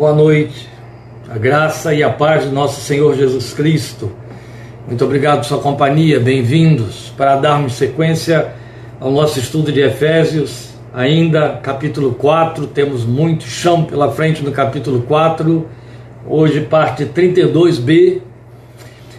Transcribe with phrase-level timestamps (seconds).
[0.00, 0.68] Boa noite,
[1.28, 4.12] a graça e a paz de nosso Senhor Jesus Cristo.
[4.86, 8.54] Muito obrigado por sua companhia, bem-vindos para darmos sequência
[9.00, 12.68] ao nosso estudo de Efésios, ainda capítulo 4.
[12.68, 15.66] Temos muito chão pela frente no capítulo 4,
[16.28, 18.22] hoje, parte 32b.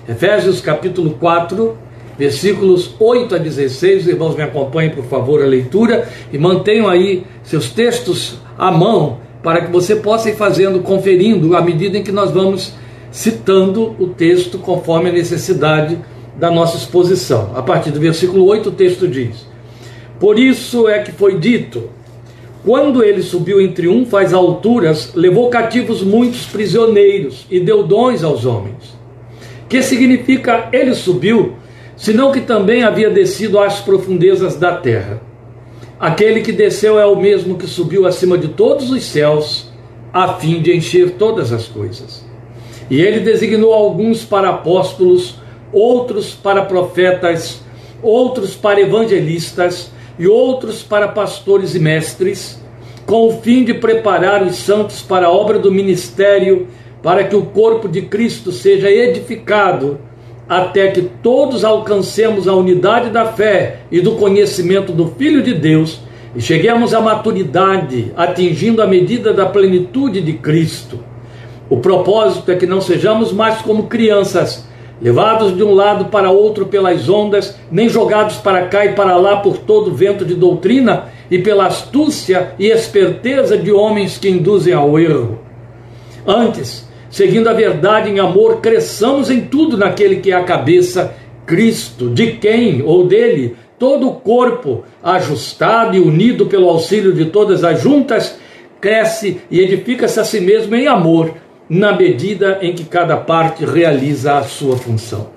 [0.07, 1.77] Efésios, capítulo 4,
[2.17, 4.03] versículos 8 a 16.
[4.03, 9.27] Os irmãos, me acompanhem, por favor, a leitura e mantenham aí seus textos à mão
[9.41, 12.73] para que você possa ir fazendo, conferindo à medida em que nós vamos
[13.11, 15.97] citando o texto conforme a necessidade
[16.37, 17.51] da nossa exposição.
[17.55, 19.47] A partir do versículo 8, o texto diz:
[20.19, 21.89] Por isso é que foi dito:
[22.65, 28.45] quando ele subiu em triunfo às alturas, levou cativos muitos prisioneiros e deu dons aos
[28.45, 28.97] homens.
[29.67, 31.53] Que significa ele subiu,
[31.95, 35.28] senão que também havia descido às profundezas da terra.
[35.99, 39.69] Aquele que desceu é o mesmo que subiu acima de todos os céus,
[40.13, 42.25] a fim de encher todas as coisas.
[42.89, 45.35] E ele designou alguns para apóstolos,
[45.73, 47.61] outros para profetas,
[48.01, 52.63] outros para evangelistas e outros para pastores e mestres,
[53.05, 56.67] com o fim de preparar os santos para a obra do ministério,
[57.03, 59.99] para que o corpo de Cristo seja edificado
[60.49, 66.01] até que todos alcancemos a unidade da fé e do conhecimento do Filho de Deus
[66.35, 70.99] e cheguemos à maturidade, atingindo a medida da plenitude de Cristo.
[71.69, 74.67] O propósito é que não sejamos mais como crianças,
[74.99, 79.37] levados de um lado para outro pelas ondas, nem jogados para cá e para lá
[79.37, 84.99] por todo vento de doutrina e pela astúcia e esperteza de homens que induzem ao
[84.99, 85.39] erro.
[86.25, 91.13] Antes, seguindo a verdade em amor, cresçamos em tudo naquele que é a cabeça,
[91.45, 97.63] Cristo, de quem ou dele todo o corpo, ajustado e unido pelo auxílio de todas
[97.63, 98.37] as juntas,
[98.81, 101.33] cresce e edifica-se a si mesmo em amor,
[101.69, 105.29] na medida em que cada parte realiza a sua função.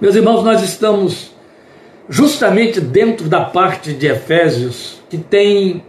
[0.00, 1.32] Meus irmãos, nós estamos
[2.08, 5.82] justamente dentro da parte de Efésios que tem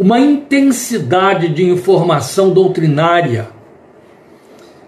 [0.00, 3.48] uma intensidade de informação doutrinária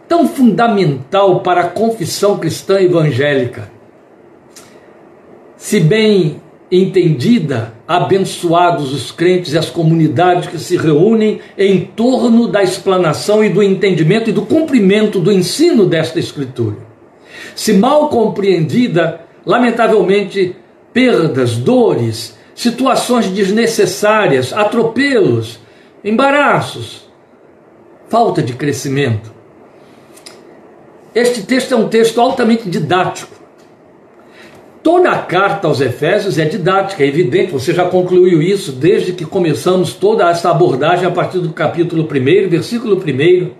[0.08, 3.70] tão fundamental para a confissão cristã evangélica.
[5.54, 6.40] Se bem
[6.70, 13.50] entendida, abençoados os crentes e as comunidades que se reúnem em torno da explanação e
[13.50, 16.78] do entendimento e do cumprimento do ensino desta Escritura.
[17.54, 20.56] Se mal compreendida, lamentavelmente,
[20.90, 25.58] perdas, dores, situações desnecessárias, atropelos,
[26.04, 27.08] embaraços,
[28.08, 29.32] falta de crescimento.
[31.14, 33.42] Este texto é um texto altamente didático.
[34.82, 39.24] Toda a carta aos Efésios é didática, é evidente, você já concluiu isso desde que
[39.24, 43.50] começamos toda essa abordagem a partir do capítulo 1, versículo 1.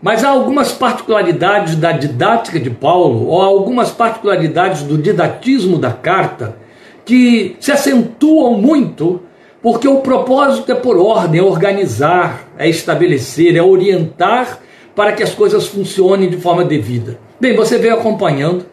[0.00, 6.56] Mas há algumas particularidades da didática de Paulo, ou algumas particularidades do didatismo da carta,
[7.04, 9.20] que se acentuam muito,
[9.62, 14.60] porque o propósito é por ordem, é organizar, é estabelecer, é orientar
[14.94, 17.18] para que as coisas funcionem de forma devida.
[17.40, 18.66] Bem, você veio acompanhando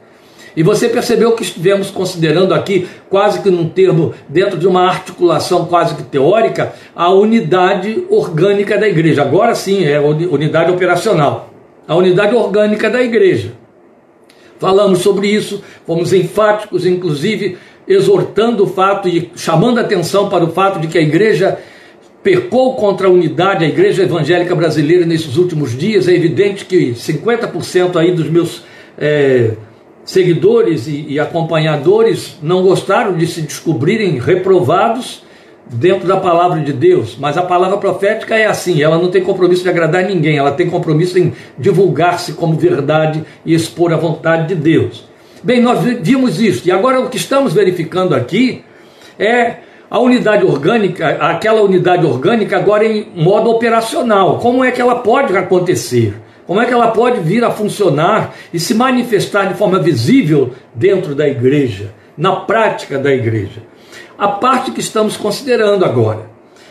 [0.56, 5.66] e você percebeu que estivemos considerando aqui, quase que num termo, dentro de uma articulação
[5.66, 9.22] quase que teórica, a unidade orgânica da igreja.
[9.22, 11.50] Agora sim, é unidade operacional.
[11.88, 13.54] A unidade orgânica da igreja.
[14.60, 20.80] Falamos sobre isso, fomos enfáticos, inclusive exortando o fato e chamando atenção para o fato
[20.80, 21.58] de que a igreja
[22.24, 26.08] pecou contra a unidade, a igreja evangélica brasileira nesses últimos dias.
[26.08, 28.64] É evidente que 50% aí dos meus
[28.98, 29.52] é,
[30.06, 35.24] seguidores e, e acompanhadores não gostaram de se descobrirem reprovados
[35.74, 39.64] dentro da palavra de Deus, mas a palavra profética é assim, ela não tem compromisso
[39.64, 44.56] de agradar ninguém, ela tem compromisso em divulgar-se como verdade e expor a vontade de
[44.56, 45.11] Deus.
[45.44, 48.64] Bem, nós vimos isso, e agora o que estamos verificando aqui
[49.18, 49.56] é
[49.90, 54.38] a unidade orgânica, aquela unidade orgânica agora em modo operacional.
[54.38, 56.14] Como é que ela pode acontecer?
[56.46, 61.16] Como é que ela pode vir a funcionar e se manifestar de forma visível dentro
[61.16, 63.64] da igreja, na prática da igreja?
[64.20, 66.30] A parte que estamos considerando agora.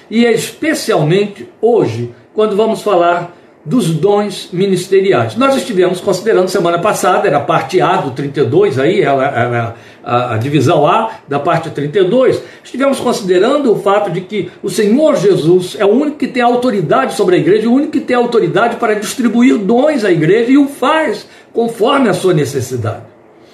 [0.08, 5.36] E é especialmente hoje, quando vamos falar dos dons ministeriais.
[5.36, 10.38] Nós estivemos considerando semana passada, era a parte A do 32, aí, ela, a, a,
[10.38, 15.84] divisão A da parte 32, estivemos considerando o fato de que o Senhor Jesus é
[15.84, 19.58] o único que tem autoridade sobre a igreja, o único que tem autoridade para distribuir
[19.58, 23.02] dons à igreja e o faz conforme a sua necessidade.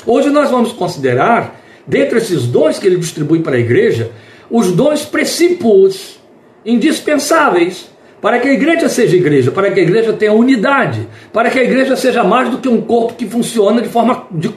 [0.06, 4.12] Hoje nós vamos considerar, dentre esses dons que ele distribui para a igreja,
[4.48, 6.20] os dons precípuos,
[6.64, 11.58] indispensáveis para que a igreja seja igreja, para que a igreja tenha unidade, para que
[11.58, 14.48] a igreja seja mais do que um corpo que funciona de forma de,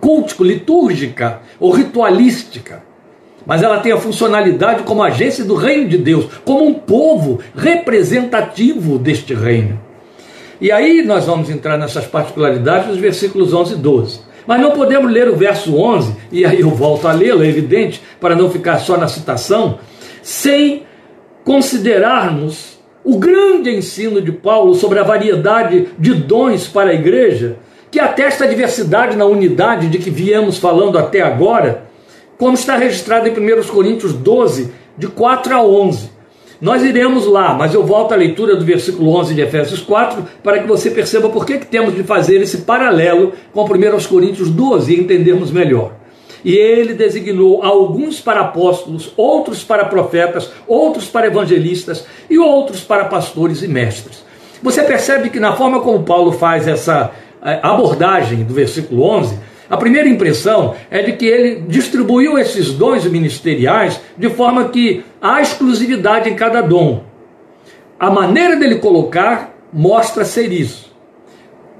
[0.00, 2.82] cultico, litúrgica ou ritualística.
[3.46, 8.98] Mas ela tem a funcionalidade como agência do reino de Deus, como um povo representativo
[8.98, 9.80] deste reino.
[10.60, 14.20] E aí nós vamos entrar nessas particularidades dos versículos 11 e 12.
[14.46, 18.02] Mas não podemos ler o verso 11, e aí eu volto a lê-lo, é evidente,
[18.20, 19.78] para não ficar só na citação,
[20.22, 20.82] sem
[21.44, 22.69] considerarmos
[23.04, 27.56] o grande ensino de Paulo sobre a variedade de dons para a igreja,
[27.90, 31.84] que atesta a diversidade na unidade de que viemos falando até agora,
[32.38, 36.10] como está registrado em 1 Coríntios 12, de 4 a 11.
[36.60, 40.58] Nós iremos lá, mas eu volto à leitura do versículo 11 de Efésios 4 para
[40.58, 43.68] que você perceba por que, temos de fazer esse paralelo com 1
[44.08, 45.94] Coríntios 12 e entendermos melhor.
[46.44, 53.06] E ele designou alguns para apóstolos, outros para profetas, outros para evangelistas e outros para
[53.06, 54.24] pastores e mestres.
[54.62, 57.10] Você percebe que na forma como Paulo faz essa
[57.42, 59.36] eh, abordagem do versículo 11,
[59.68, 65.40] a primeira impressão é de que ele distribuiu esses dons ministeriais de forma que há
[65.40, 67.02] exclusividade em cada dom.
[67.98, 70.90] A maneira dele colocar mostra ser isso.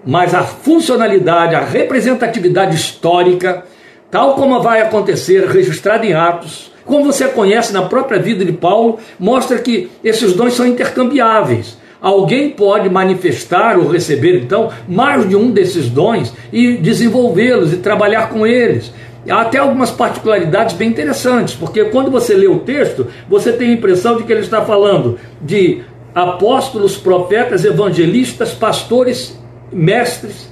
[0.05, 3.65] Mas a funcionalidade, a representatividade histórica,
[4.11, 8.99] tal como vai acontecer, registrado em Atos, como você conhece na própria vida de Paulo,
[9.19, 11.79] mostra que esses dons são intercambiáveis.
[12.01, 18.31] Alguém pode manifestar ou receber, então, mais de um desses dons e desenvolvê-los e trabalhar
[18.31, 18.93] com eles.
[19.29, 23.75] Há até algumas particularidades bem interessantes, porque quando você lê o texto, você tem a
[23.75, 25.83] impressão de que ele está falando de
[26.15, 29.39] apóstolos, profetas, evangelistas, pastores,
[29.71, 30.51] mestres.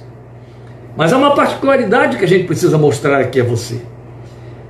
[0.95, 3.81] Mas há uma particularidade que a gente precisa mostrar aqui a você.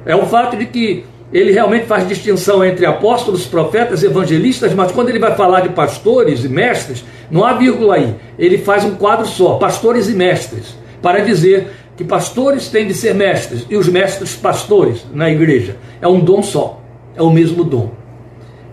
[0.06, 5.10] É o fato de que ele realmente faz distinção entre apóstolos, profetas, evangelistas, mas quando
[5.10, 8.16] ele vai falar de pastores e mestres, não há vírgula aí.
[8.38, 13.14] Ele faz um quadro só, pastores e mestres, para dizer que pastores têm de ser
[13.14, 15.76] mestres e os mestres pastores na igreja.
[16.02, 16.81] É um dom só,
[17.16, 17.92] é o mesmo dom.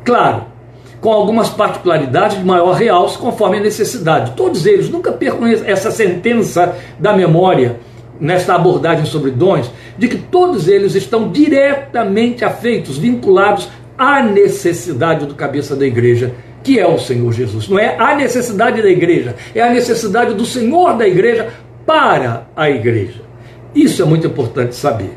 [0.04, 0.44] Claro,
[1.00, 4.32] com algumas particularidades de maior realce conforme a necessidade.
[4.34, 7.80] Todos eles, nunca percam essa sentença da memória
[8.18, 15.34] nesta abordagem sobre dons, de que todos eles estão diretamente afeitos, vinculados à necessidade do
[15.34, 17.68] cabeça da igreja, que é o Senhor Jesus.
[17.68, 21.48] Não é a necessidade da igreja, é a necessidade do Senhor da igreja
[21.86, 23.22] para a igreja.
[23.74, 25.12] Isso é muito importante saber.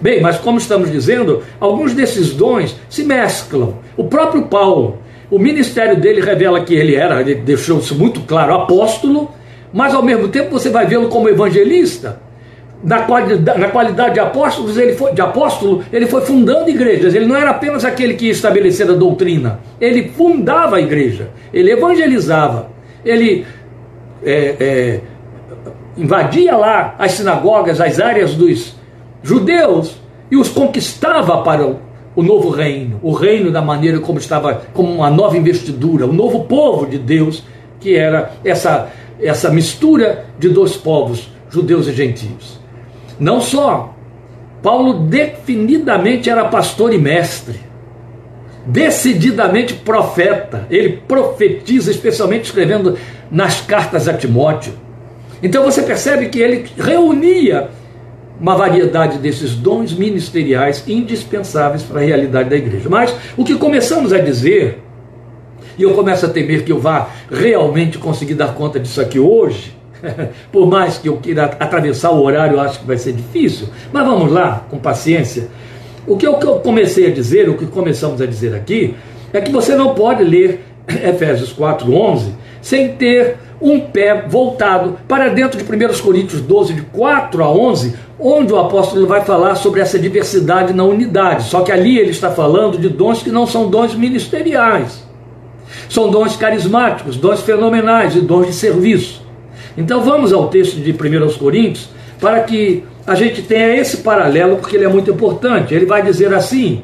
[0.00, 3.78] Bem, mas como estamos dizendo, alguns desses dons se mesclam.
[3.96, 4.98] O próprio Paulo,
[5.30, 9.30] o ministério dele revela que ele era, ele deixou isso muito claro, apóstolo,
[9.72, 12.20] mas ao mesmo tempo você vai vê-lo como evangelista
[12.82, 17.14] na qualidade, na qualidade de apóstolos, ele foi, de apóstolo, ele foi fundando igrejas.
[17.14, 22.70] Ele não era apenas aquele que estabelecia a doutrina, ele fundava a igreja, ele evangelizava,
[23.04, 23.46] ele
[24.24, 25.00] é, é,
[25.96, 28.74] invadia lá as sinagogas, as áreas dos
[29.22, 29.96] judeus
[30.30, 31.78] e os conquistava para o,
[32.16, 36.44] o novo reino, o reino da maneira como estava, como uma nova investidura, o novo
[36.44, 37.44] povo de Deus,
[37.78, 38.88] que era essa,
[39.20, 42.61] essa mistura de dois povos, judeus e gentios.
[43.18, 43.94] Não só,
[44.62, 47.60] Paulo definidamente era pastor e mestre,
[48.64, 50.66] decididamente profeta.
[50.70, 52.96] Ele profetiza, especialmente escrevendo
[53.30, 54.72] nas cartas a Timóteo.
[55.42, 57.70] Então você percebe que ele reunia
[58.40, 62.88] uma variedade desses dons ministeriais indispensáveis para a realidade da igreja.
[62.88, 64.78] Mas o que começamos a dizer,
[65.78, 69.76] e eu começo a temer que eu vá realmente conseguir dar conta disso aqui hoje,
[70.50, 73.68] Por mais que eu queira atravessar o horário, eu acho que vai ser difícil.
[73.92, 75.48] Mas vamos lá, com paciência.
[76.06, 78.94] O que eu comecei a dizer, o que começamos a dizer aqui,
[79.32, 85.56] é que você não pode ler Efésios 4:11 sem ter um pé voltado para dentro
[85.56, 89.98] de 1 Coríntios 12, de 4 a 11, onde o apóstolo vai falar sobre essa
[89.98, 91.44] diversidade na unidade.
[91.44, 95.04] Só que ali ele está falando de dons que não são dons ministeriais.
[95.88, 99.21] São dons carismáticos, dons fenomenais e dons de serviço.
[99.76, 101.88] Então vamos ao texto de 1 Coríntios
[102.20, 105.74] para que a gente tenha esse paralelo, porque ele é muito importante.
[105.74, 106.82] Ele vai dizer assim: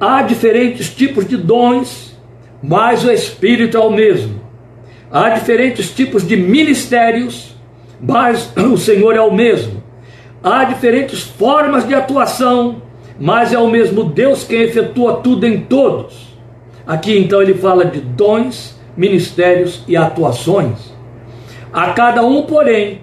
[0.00, 2.16] há diferentes tipos de dons,
[2.62, 4.40] mas o Espírito é o mesmo.
[5.10, 7.56] Há diferentes tipos de ministérios,
[8.00, 9.82] mas o Senhor é o mesmo.
[10.42, 12.82] Há diferentes formas de atuação,
[13.18, 16.28] mas é o mesmo Deus quem efetua tudo em todos.
[16.86, 20.97] Aqui então ele fala de dons, ministérios e atuações.
[21.72, 23.00] A cada um, porém,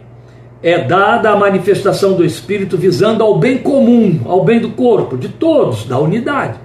[0.64, 5.30] é dada a manifestação do Espírito visando ao bem comum, ao bem do corpo, de
[5.30, 6.60] todos, da unidade.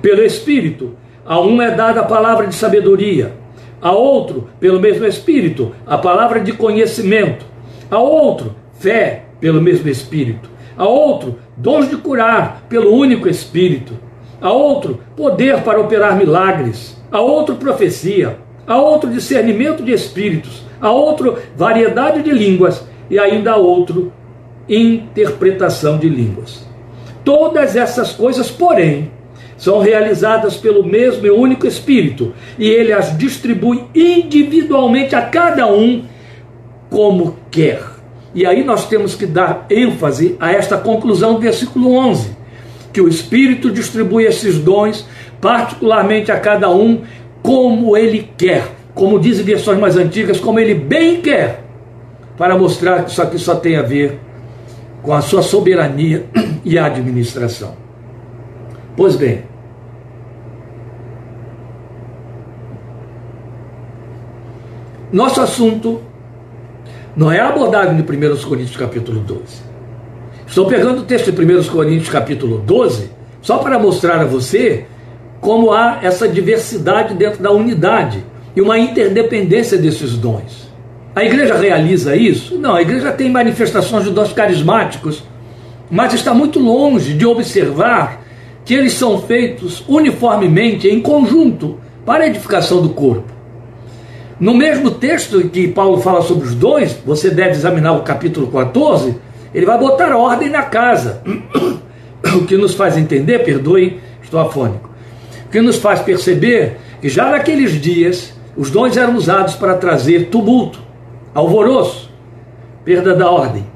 [0.00, 0.96] Pelo Espírito,
[1.26, 3.32] A um é dada a palavra de sabedoria,
[3.80, 7.46] a outro, pelo mesmo Espírito, a palavra de conhecimento,
[7.90, 13.94] a outro, fé, pelo mesmo Espírito, a outro, dons de curar, pelo único Espírito,
[14.38, 20.92] a outro, poder para operar milagres, a outro, profecia, a outro, discernimento de espíritos, a
[20.92, 24.12] outro, variedade de línguas e ainda a outro,
[24.68, 26.66] interpretação de línguas.
[27.24, 29.10] Todas essas coisas, porém,
[29.56, 36.04] são realizadas pelo mesmo e único Espírito, e ele as distribui individualmente a cada um
[36.90, 37.82] como quer.
[38.34, 42.30] E aí nós temos que dar ênfase a esta conclusão do versículo 11,
[42.92, 45.06] que o Espírito distribui esses dons
[45.40, 47.02] particularmente a cada um
[47.42, 51.64] como ele quer, como dizem versões mais antigas, como ele bem quer,
[52.38, 54.18] para mostrar que isso aqui só tem a ver
[55.02, 56.24] com a sua soberania
[56.64, 57.74] e administração.
[58.96, 59.42] Pois bem,
[65.12, 66.00] nosso assunto
[67.16, 69.42] não é abordado em 1 Coríntios capítulo 12.
[70.46, 73.10] Estou pegando o texto de 1 Coríntios capítulo 12
[73.42, 74.86] só para mostrar a você
[75.40, 78.24] como há essa diversidade dentro da unidade
[78.54, 80.72] e uma interdependência desses dons.
[81.14, 82.58] A igreja realiza isso?
[82.58, 85.22] Não, a igreja tem manifestações de dons carismáticos,
[85.90, 88.24] mas está muito longe de observar
[88.64, 93.32] que eles são feitos uniformemente, em conjunto, para a edificação do corpo.
[94.40, 99.16] No mesmo texto que Paulo fala sobre os dons, você deve examinar o capítulo 14,
[99.54, 101.22] ele vai botar ordem na casa.
[102.34, 104.90] O que nos faz entender, perdoe, estou afônico,
[105.52, 110.80] que nos faz perceber que já naqueles dias os dons eram usados para trazer tumulto,
[111.34, 112.10] alvoroço,
[112.84, 113.66] perda da ordem.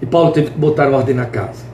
[0.00, 1.64] E Paulo teve que botar ordem na casa.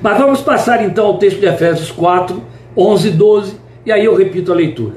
[0.00, 2.42] Mas vamos passar então ao texto de Efésios 4,
[2.76, 3.54] 11 e 12,
[3.86, 4.96] e aí eu repito a leitura.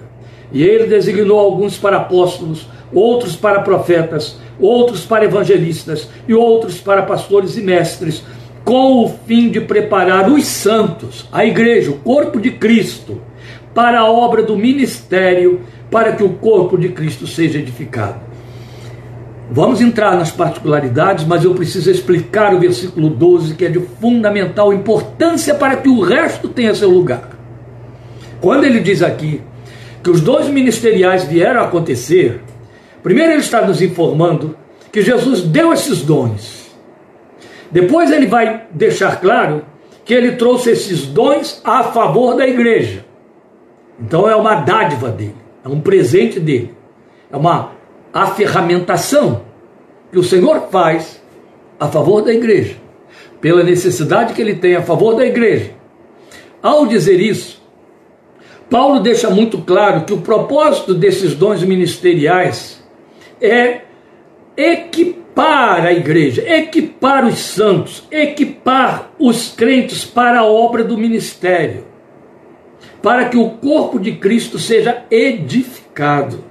[0.52, 7.04] E ele designou alguns para apóstolos, outros para profetas, outros para evangelistas e outros para
[7.04, 8.24] pastores e mestres,
[8.64, 13.22] com o fim de preparar os santos, a igreja, o corpo de Cristo,
[13.76, 18.20] para a obra do ministério, para que o corpo de Cristo seja edificado.
[19.50, 24.74] Vamos entrar nas particularidades, mas eu preciso explicar o versículo 12, que é de fundamental
[24.74, 27.30] importância para que o resto tenha seu lugar.
[28.42, 29.42] Quando ele diz aqui
[30.04, 32.42] que os dons ministeriais vieram a acontecer,
[33.04, 34.56] primeiro ele está nos informando
[34.92, 36.72] que Jesus deu esses dons.
[37.72, 39.64] Depois ele vai deixar claro
[40.04, 43.06] que ele trouxe esses dons a favor da igreja.
[44.00, 46.76] Então é uma dádiva dele, é um presente dele,
[47.32, 47.72] é uma
[48.14, 49.42] aferramentação
[50.12, 51.20] que o Senhor faz
[51.80, 52.76] a favor da igreja,
[53.42, 55.72] pela necessidade que ele tem a favor da igreja.
[56.62, 57.60] Ao dizer isso,
[58.70, 62.84] Paulo deixa muito claro que o propósito desses dons ministeriais
[63.42, 63.82] é
[64.56, 71.95] equipar a igreja, equipar os santos, equipar os crentes para a obra do ministério
[73.06, 76.44] para que o corpo de Cristo seja edificado.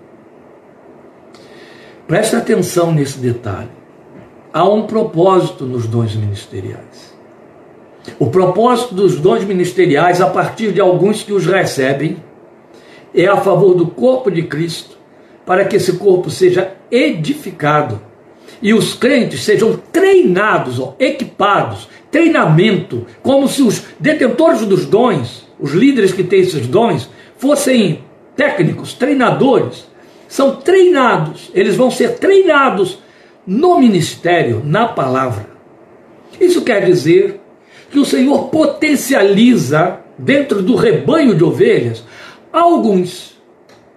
[2.07, 3.73] Preste atenção nesse detalhe.
[4.53, 7.13] Há um propósito nos dons ministeriais.
[8.21, 12.23] O propósito dos dons ministeriais, a partir de alguns que os recebem,
[13.13, 14.97] é a favor do corpo de Cristo,
[15.45, 18.01] para que esse corpo seja edificado
[18.63, 25.73] e os crentes sejam treinados, ó, equipados, treinamento, como se os detentores dos dons os
[25.73, 28.05] líderes que têm esses dons, fossem
[28.37, 29.87] técnicos, treinadores,
[30.29, 32.99] são treinados, eles vão ser treinados
[33.47, 35.49] no ministério, na palavra.
[36.41, 37.41] Isso quer dizer
[37.91, 42.03] que o Senhor potencializa dentro do rebanho de ovelhas
[42.53, 43.35] alguns,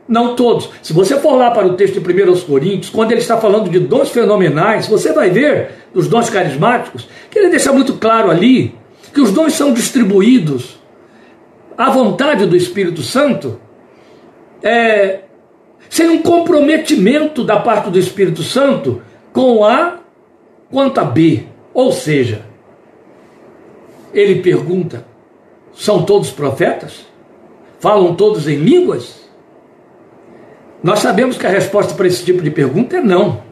[0.08, 0.70] não todos.
[0.82, 3.80] Se você for lá para o texto de 1 Coríntios, quando ele está falando de
[3.80, 8.76] dons fenomenais, você vai ver dos dons carismáticos, que ele deixa muito claro ali
[9.14, 10.78] que os dons são distribuídos
[11.78, 13.60] a vontade do Espírito Santo,
[14.64, 15.22] é,
[15.90, 20.00] sem um comprometimento da parte do Espírito Santo com A
[20.72, 21.44] quanto a B.
[21.74, 22.46] Ou seja,
[24.14, 25.06] ele pergunta:
[25.74, 27.06] são todos profetas?
[27.80, 29.28] Falam todos em línguas?
[30.82, 33.47] Nós sabemos que a resposta para esse tipo de pergunta é não.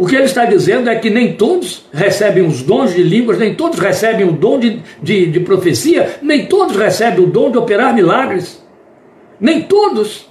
[0.00, 3.54] O que ele está dizendo é que nem todos recebem os dons de línguas, nem
[3.54, 7.92] todos recebem o dom de, de, de profecia, nem todos recebem o dom de operar
[7.94, 8.64] milagres,
[9.38, 10.26] nem todos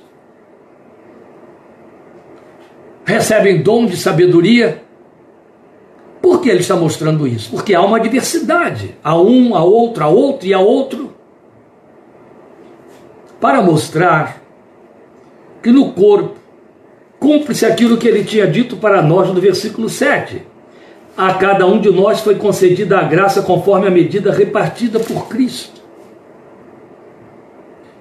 [3.06, 4.82] recebem dom de sabedoria.
[6.20, 7.52] Por que ele está mostrando isso?
[7.52, 8.98] Porque há uma diversidade.
[9.04, 11.14] Há um, a outro, a outro e a outro.
[13.40, 14.42] para mostrar
[15.62, 16.39] que no corpo
[17.20, 20.42] cumpre-se aquilo que ele tinha dito para nós no versículo 7.
[21.18, 25.80] A cada um de nós foi concedida a graça conforme a medida repartida por Cristo.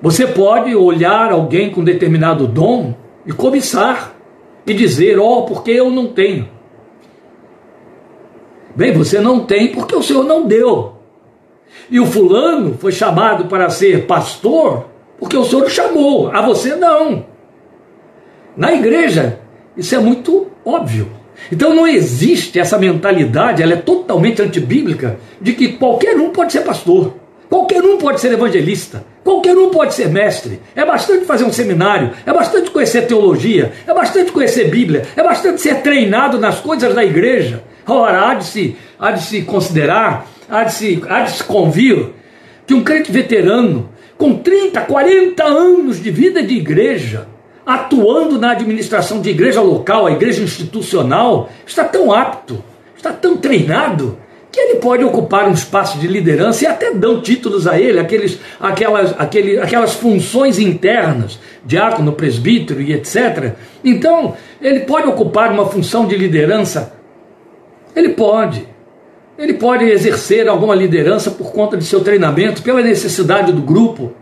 [0.00, 2.94] Você pode olhar alguém com determinado dom
[3.26, 4.14] e cobiçar
[4.64, 6.48] e dizer: oh, porque eu não tenho.
[8.76, 10.94] Bem, você não tem porque o Senhor não deu.
[11.90, 14.86] E o fulano foi chamado para ser pastor
[15.18, 17.26] porque o Senhor chamou, a você não.
[18.58, 19.38] Na igreja,
[19.76, 21.08] isso é muito óbvio.
[21.52, 26.62] Então não existe essa mentalidade, ela é totalmente antibíblica, de que qualquer um pode ser
[26.62, 27.14] pastor,
[27.48, 30.60] qualquer um pode ser evangelista, qualquer um pode ser mestre.
[30.74, 35.60] É bastante fazer um seminário, é bastante conhecer teologia, é bastante conhecer Bíblia, é bastante
[35.60, 37.62] ser treinado nas coisas da igreja.
[37.86, 42.08] Ora, há de se, há de se considerar, há de se, há de se convir
[42.66, 47.27] que um crente veterano, com 30, 40 anos de vida de igreja,
[47.68, 52.64] atuando na administração de igreja local, a igreja institucional, está tão apto,
[52.96, 54.16] está tão treinado,
[54.50, 58.38] que ele pode ocupar um espaço de liderança e até dão títulos a ele, aqueles,
[58.58, 63.52] aquelas, aquele, aquelas funções internas, diácono, presbítero e etc.
[63.84, 66.94] Então, ele pode ocupar uma função de liderança?
[67.94, 68.66] Ele pode.
[69.36, 74.14] Ele pode exercer alguma liderança por conta de seu treinamento, pela necessidade do grupo.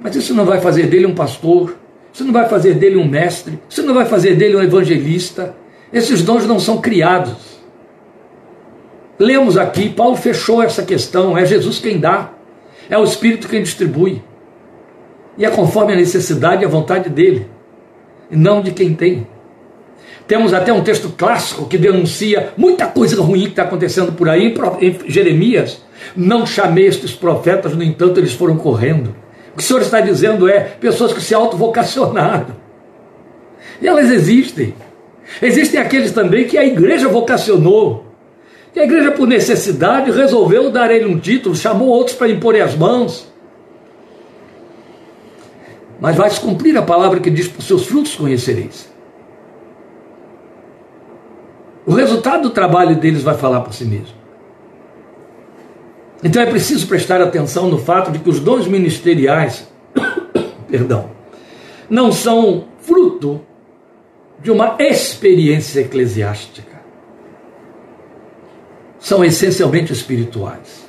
[0.00, 1.83] Mas isso não vai fazer dele um pastor,
[2.14, 5.56] isso não vai fazer dele um mestre, isso não vai fazer dele um evangelista.
[5.92, 7.60] Esses dons não são criados.
[9.18, 12.30] Lemos aqui, Paulo fechou essa questão: é Jesus quem dá,
[12.88, 14.22] é o Espírito quem distribui.
[15.36, 17.48] E é conforme a necessidade e a vontade dele,
[18.30, 19.26] e não de quem tem.
[20.28, 24.54] Temos até um texto clássico que denuncia muita coisa ruim que está acontecendo por aí
[24.80, 25.82] em Jeremias.
[26.14, 29.23] Não chamei estes profetas, no entanto, eles foram correndo.
[29.54, 32.56] O que o Senhor está dizendo é pessoas que se autovocacionaram.
[33.80, 34.74] E elas existem.
[35.40, 38.04] Existem aqueles também que a igreja vocacionou.
[38.74, 42.74] E a igreja, por necessidade, resolveu dar ele um título, chamou outros para impor as
[42.74, 43.32] mãos.
[46.00, 48.92] Mas vai se cumprir a palavra que diz: por seus frutos conhecereis.
[51.86, 54.23] O resultado do trabalho deles vai falar por si mesmo.
[56.24, 59.68] Então é preciso prestar atenção no fato de que os dons ministeriais,
[60.66, 61.10] perdão,
[61.88, 63.42] não são fruto
[64.42, 66.74] de uma experiência eclesiástica.
[68.98, 70.88] São essencialmente espirituais.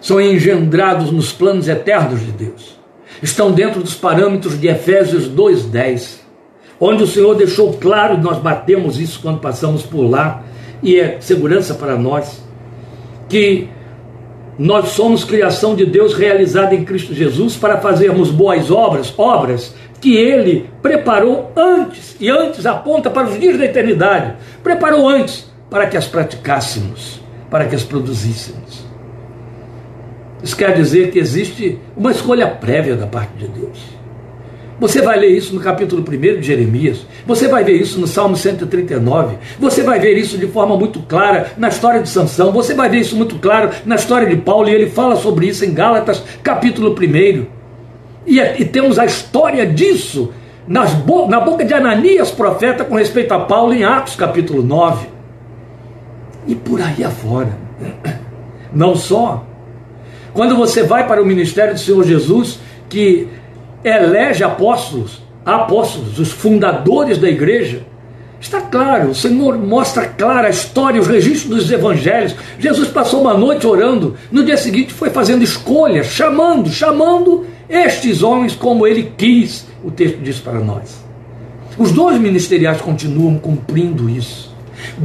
[0.00, 2.80] São engendrados nos planos eternos de Deus.
[3.22, 6.22] Estão dentro dos parâmetros de Efésios 2:10
[6.84, 10.42] onde o Senhor deixou claro, nós batemos isso quando passamos por lá,
[10.82, 12.42] e é segurança para nós,
[13.28, 13.68] que
[14.58, 20.16] nós somos criação de Deus realizada em Cristo Jesus para fazermos boas obras, obras que
[20.16, 25.96] Ele preparou antes, e antes aponta para os dias da eternidade, preparou antes para que
[25.96, 28.84] as praticássemos, para que as produzíssemos.
[30.42, 33.91] Isso quer dizer que existe uma escolha prévia da parte de Deus.
[34.82, 37.06] Você vai ler isso no capítulo 1 de Jeremias.
[37.24, 39.36] Você vai ver isso no Salmo 139.
[39.60, 42.50] Você vai ver isso de forma muito clara na história de Sansão.
[42.50, 44.68] Você vai ver isso muito claro na história de Paulo.
[44.68, 47.46] E ele fala sobre isso em Gálatas, capítulo 1.
[48.26, 50.32] E, e temos a história disso
[50.66, 55.06] nas bo na boca de Ananias, profeta, com respeito a Paulo, em Atos, capítulo 9.
[56.48, 57.56] E por aí afora.
[58.74, 59.44] Não só.
[60.34, 63.28] Quando você vai para o ministério do Senhor Jesus, que
[63.84, 67.84] elege apóstolos, apóstolos, os fundadores da igreja.
[68.40, 72.34] Está claro, o Senhor mostra clara a história, os registros dos evangelhos.
[72.58, 78.54] Jesus passou uma noite orando, no dia seguinte foi fazendo escolhas, chamando, chamando estes homens
[78.54, 81.02] como ele quis, o texto diz para nós.
[81.78, 84.51] Os dons ministeriais continuam cumprindo isso.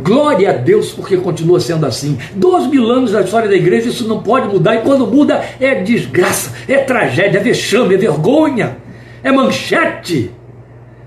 [0.04, 2.18] Glória a Deus, porque continua sendo assim.
[2.36, 5.76] Dois mil anos da história da igreja, isso não pode mudar, e quando muda é
[5.76, 8.78] desgraça, é tragédia, é vexame, é vergonha,
[9.24, 10.32] é manchete,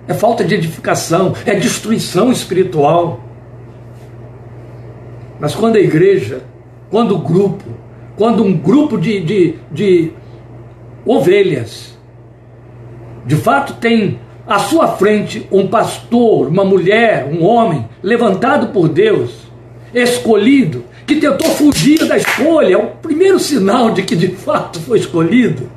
[0.06, 3.24] é falta de edificação, é destruição espiritual.
[5.38, 6.42] Mas quando a igreja,
[6.90, 7.64] quando o grupo,
[8.16, 10.12] quando um grupo de, de, de
[11.06, 11.98] ovelhas,
[13.24, 14.18] de fato tem
[14.50, 19.30] à sua frente um pastor, uma mulher, um homem levantado por Deus,
[19.94, 24.98] escolhido, que tentou fugir da escolha, é o primeiro sinal de que de fato foi
[24.98, 25.70] escolhido.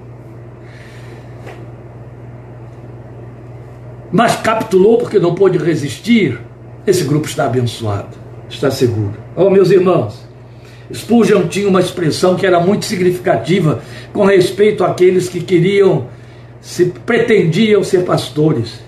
[4.12, 6.40] Mas capitulou porque não pôde resistir.
[6.86, 8.18] Esse grupo está abençoado,
[8.50, 9.14] está seguro.
[9.36, 10.28] Oh, meus irmãos,
[10.92, 16.08] Spurgeon tinha uma expressão que era muito significativa com respeito àqueles que queriam
[16.64, 18.82] se pretendiam ser pastores.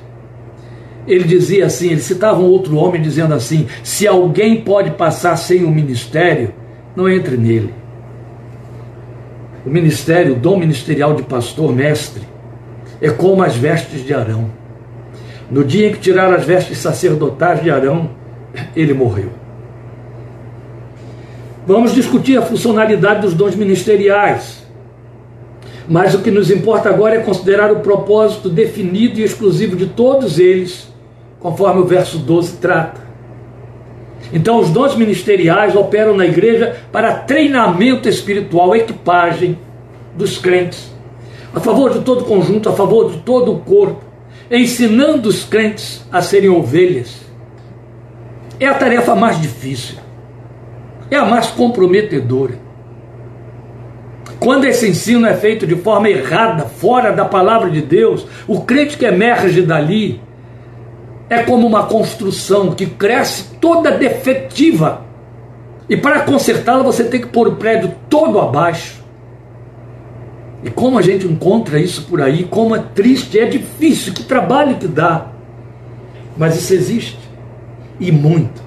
[1.05, 5.63] Ele dizia assim, ele citava um outro homem dizendo assim: se alguém pode passar sem
[5.65, 6.53] o ministério,
[6.95, 7.73] não entre nele.
[9.65, 12.23] O ministério, o dom ministerial de pastor mestre,
[13.01, 14.49] é como as vestes de Arão.
[15.51, 18.09] No dia em que tiraram as vestes sacerdotais de Arão,
[18.75, 19.31] ele morreu.
[21.67, 24.64] Vamos discutir a funcionalidade dos dons ministeriais.
[25.88, 30.39] Mas o que nos importa agora é considerar o propósito definido e exclusivo de todos
[30.39, 30.91] eles,
[31.39, 33.06] conforme o verso 12 trata.
[34.34, 39.58] Então, os dons ministeriais operam na igreja para treinamento espiritual, equipagem
[40.17, 40.91] dos crentes,
[41.54, 44.04] a favor de todo o conjunto, a favor de todo o corpo,
[44.50, 47.21] ensinando os crentes a serem ovelhas.
[48.60, 49.98] É a tarefa mais difícil,
[51.12, 52.64] é a mais comprometedora.
[54.45, 58.95] Quando esse ensino é feito de forma errada, fora da palavra de Deus, o crente
[58.95, 60.21] que emerge dali
[61.27, 65.01] é como uma construção que cresce toda defetiva.
[65.89, 69.03] E para consertá-la você tem que pôr o prédio todo abaixo.
[70.63, 74.75] E como a gente encontra isso por aí, como é triste, é difícil, que trabalho
[74.75, 75.25] que dá.
[76.38, 77.17] Mas isso existe.
[77.99, 78.62] E muito.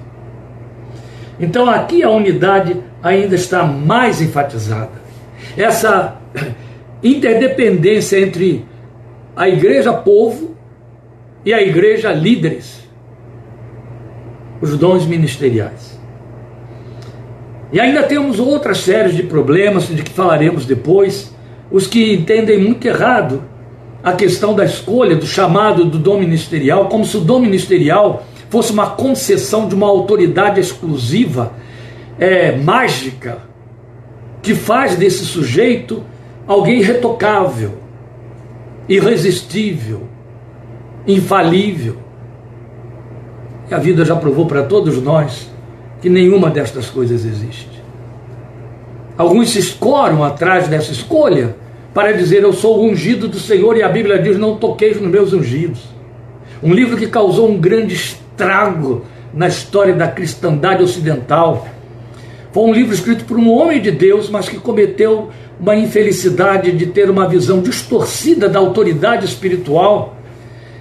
[1.39, 5.07] Então aqui a unidade ainda está mais enfatizada
[5.57, 6.17] essa
[7.03, 8.65] interdependência entre
[9.35, 10.55] a igreja povo
[11.45, 12.87] e a igreja líderes,
[14.61, 15.97] os dons ministeriais.
[17.71, 21.33] E ainda temos outras séries de problemas de que falaremos depois,
[21.71, 23.43] os que entendem muito errado
[24.03, 28.71] a questão da escolha, do chamado do dom ministerial, como se o dom ministerial fosse
[28.71, 31.53] uma concessão de uma autoridade exclusiva,
[32.17, 33.48] é, mágica,
[34.41, 36.03] que faz desse sujeito
[36.47, 37.73] alguém irretocável,
[38.87, 40.03] irresistível,
[41.05, 41.97] infalível.
[43.69, 45.49] E a vida já provou para todos nós
[46.01, 47.79] que nenhuma destas coisas existe.
[49.17, 51.55] Alguns se escoram atrás dessa escolha
[51.93, 55.11] para dizer eu sou o ungido do Senhor e a Bíblia diz não toqueis nos
[55.11, 55.81] meus ungidos.
[56.63, 61.67] Um livro que causou um grande estrago na história da cristandade ocidental
[62.51, 66.87] foi um livro escrito por um homem de Deus, mas que cometeu uma infelicidade de
[66.87, 70.17] ter uma visão distorcida da autoridade espiritual.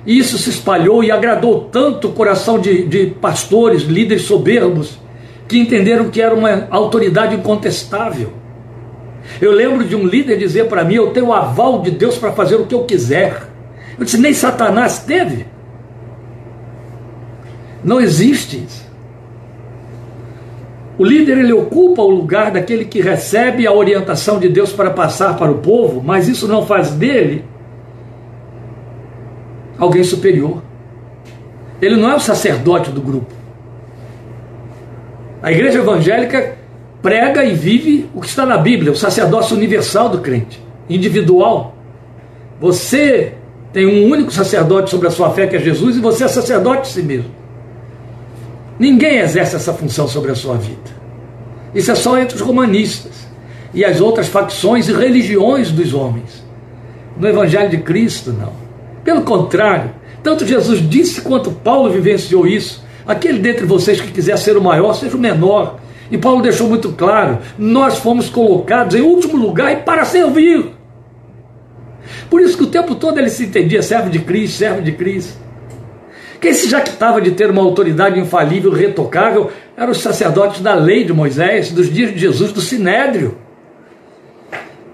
[0.06, 4.98] E isso se espalhou e agradou tanto o coração de, de pastores, líderes soberbos,
[5.46, 8.32] que entenderam que era uma autoridade incontestável.
[9.40, 12.32] Eu lembro de um líder dizer para mim: Eu tenho o aval de Deus para
[12.32, 13.42] fazer o que eu quiser.
[13.98, 15.46] Eu disse: Nem Satanás teve.
[17.84, 18.87] Não existe isso.
[20.98, 25.36] O líder ele ocupa o lugar daquele que recebe a orientação de Deus para passar
[25.36, 27.44] para o povo, mas isso não faz dele
[29.78, 30.60] alguém superior.
[31.80, 33.32] Ele não é o sacerdote do grupo.
[35.40, 36.56] A igreja evangélica
[37.00, 41.76] prega e vive o que está na Bíblia, o sacerdócio universal do crente, individual.
[42.60, 43.34] Você
[43.72, 46.82] tem um único sacerdote sobre a sua fé, que é Jesus, e você é sacerdote
[46.82, 47.37] de si mesmo.
[48.78, 50.98] Ninguém exerce essa função sobre a sua vida.
[51.74, 53.26] Isso é só entre os romanistas
[53.74, 56.44] e as outras facções e religiões dos homens.
[57.18, 58.52] No Evangelho de Cristo, não.
[59.02, 59.90] Pelo contrário,
[60.22, 62.84] tanto Jesus disse quanto Paulo vivenciou isso.
[63.06, 65.78] Aquele dentre vocês que quiser ser o maior, seja o menor.
[66.10, 70.72] E Paulo deixou muito claro: nós fomos colocados em último lugar e para servir.
[72.30, 75.47] Por isso que o tempo todo ele se entendia servo de Cristo, servo de Cristo.
[76.40, 81.12] Quem se jactava de ter uma autoridade infalível, retocável, eram os sacerdotes da lei de
[81.12, 83.36] Moisés, dos dias de Jesus, do Sinédrio.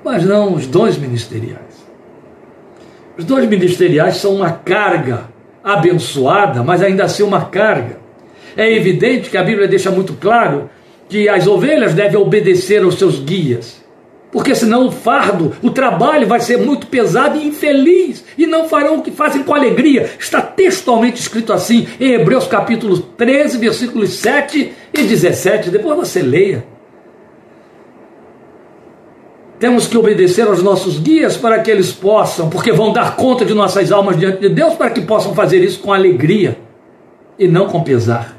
[0.02, 1.84] Mas não os dons ministeriais.
[3.16, 5.28] Os dons ministeriais são uma carga
[5.62, 7.98] abençoada, mas ainda assim uma carga.
[8.56, 10.70] É evidente que a Bíblia deixa muito claro
[11.08, 13.83] que as ovelhas devem obedecer aos seus guias
[14.34, 18.96] porque senão o fardo, o trabalho vai ser muito pesado e infeliz, e não farão
[18.96, 20.10] o que fazem com alegria.
[20.18, 25.70] Está textualmente escrito assim em Hebreus capítulo 13, versículos 7 e 17.
[25.70, 26.66] Depois você leia.
[29.60, 33.54] Temos que obedecer aos nossos guias para que eles possam, porque vão dar conta de
[33.54, 36.58] nossas almas diante de Deus, para que possam fazer isso com alegria
[37.38, 38.36] e não com pesar.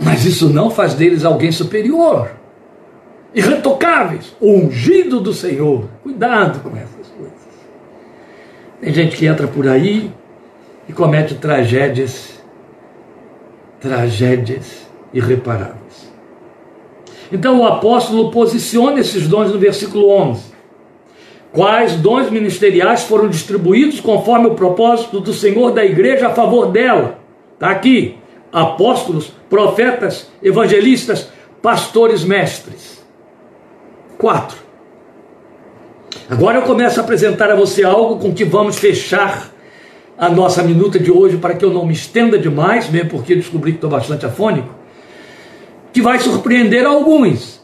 [0.00, 2.40] Mas isso não faz deles alguém superior
[3.34, 5.88] irretocáveis, ungido do Senhor.
[6.02, 7.32] Cuidado com essas coisas.
[8.80, 10.12] Tem gente que entra por aí
[10.88, 12.42] e comete tragédias,
[13.80, 16.12] tragédias irreparáveis.
[17.30, 20.52] Então o apóstolo posiciona esses dons no versículo 11.
[21.52, 27.18] quais dons ministeriais foram distribuídos conforme o propósito do Senhor da igreja a favor dela.
[27.54, 28.16] Está aqui:
[28.50, 31.28] apóstolos, profetas, evangelistas,
[31.60, 33.01] pastores, mestres.
[34.22, 34.56] Quatro.
[36.30, 39.50] Agora eu começo a apresentar a você algo com que vamos fechar
[40.16, 43.72] a nossa minuta de hoje para que eu não me estenda demais, mesmo porque descobri
[43.72, 44.72] que estou bastante afônico,
[45.92, 47.60] que vai surpreender alguns,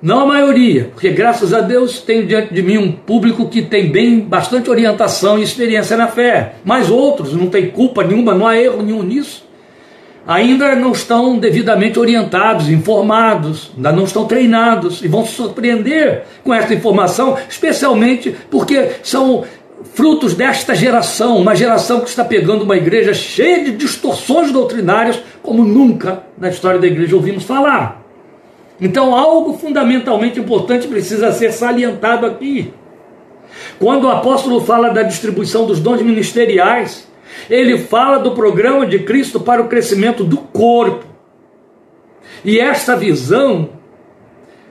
[0.00, 3.92] não a maioria, porque graças a Deus tenho diante de mim um público que tem
[3.92, 8.56] bem bastante orientação e experiência na fé, mas outros não tem culpa nenhuma, não há
[8.56, 9.49] erro nenhum nisso.
[10.26, 16.52] Ainda não estão devidamente orientados, informados, ainda não estão treinados e vão se surpreender com
[16.52, 19.44] essa informação, especialmente porque são
[19.94, 25.64] frutos desta geração, uma geração que está pegando uma igreja cheia de distorções doutrinárias, como
[25.64, 28.00] nunca na história da igreja ouvimos falar.
[28.80, 32.72] Então, algo fundamentalmente importante precisa ser salientado aqui.
[33.78, 37.09] Quando o apóstolo fala da distribuição dos dons ministeriais,
[37.48, 41.06] ele fala do programa de Cristo para o crescimento do corpo.
[42.44, 43.70] E essa visão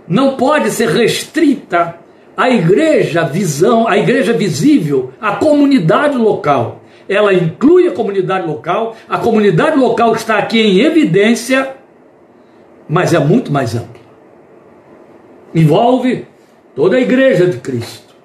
[0.07, 1.99] não pode ser restrita
[2.35, 6.81] a igreja visão, a igreja visível, a comunidade local.
[7.07, 11.75] Ela inclui a comunidade local, a comunidade local está aqui em evidência,
[12.87, 13.99] mas é muito mais ampla.
[15.53, 16.25] Envolve
[16.75, 18.15] toda a igreja de Cristo.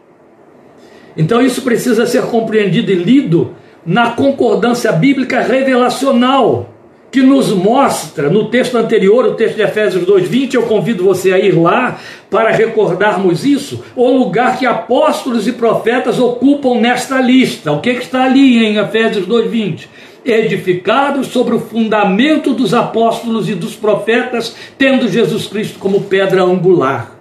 [1.17, 3.55] Então isso precisa ser compreendido e lido
[3.87, 6.75] na concordância bíblica revelacional
[7.15, 11.39] que nos mostra no texto anterior, o texto de Efésios 2:20, eu convido você a
[11.39, 11.97] ir lá
[12.29, 17.71] para recordarmos isso, o lugar que apóstolos e profetas ocupam nesta lista.
[17.71, 19.89] O que, que está ali em Efésios 2:20?
[20.25, 27.14] Edificados sobre o fundamento dos apóstolos e dos profetas, tendo Jesus Cristo como pedra angular.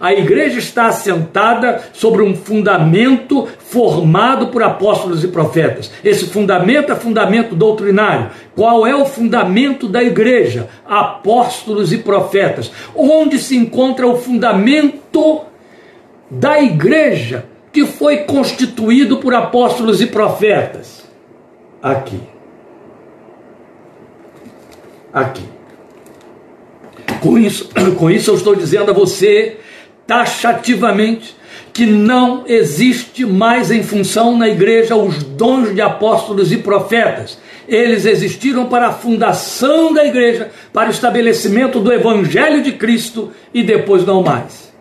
[0.00, 5.90] A igreja está assentada sobre um fundamento formado por apóstolos e profetas.
[6.04, 8.30] Esse fundamento é fundamento doutrinário.
[8.54, 10.68] Qual é o fundamento da igreja?
[10.86, 12.70] Apóstolos e profetas.
[12.94, 15.42] Onde se encontra o fundamento
[16.30, 21.04] da igreja que foi constituído por apóstolos e profetas?
[21.82, 22.20] Aqui.
[25.12, 25.44] Aqui.
[27.20, 29.58] Com isso, com isso eu estou dizendo a você
[30.06, 31.36] taxativamente
[31.72, 37.38] que não existe mais em função na igreja os dons de apóstolos e profetas.
[37.68, 43.62] Eles existiram para a fundação da igreja, para o estabelecimento do evangelho de Cristo e
[43.62, 44.72] depois não mais.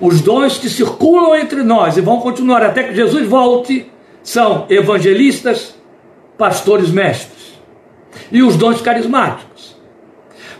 [0.00, 3.90] Os dons que circulam entre nós e vão continuar até que Jesus volte
[4.22, 5.74] são evangelistas,
[6.38, 7.54] pastores mestres
[8.30, 9.76] e os dons carismáticos.